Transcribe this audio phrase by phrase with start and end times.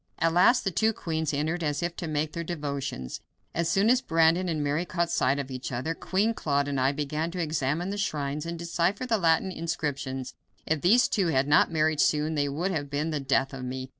[0.17, 3.21] At last the two queens entered as if to make their devotions.
[3.53, 6.91] As soon as Brandon and Mary caught sight of each other, Queen Claude and I
[6.91, 10.33] began to examine the shrines and decipher the Latin inscriptions.
[10.65, 13.89] If these two had not married soon they would have been the death of me.